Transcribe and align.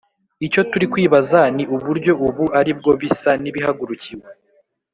icyo 0.45 0.61
turi 0.71 0.85
kwibaza 0.93 1.39
ni 1.55 1.63
uburyo 1.75 2.13
ubu 2.27 2.45
ari 2.59 2.71
bwo 2.77 2.91
bisa 3.01 3.31
n'ibihagurukiwe 3.41 4.27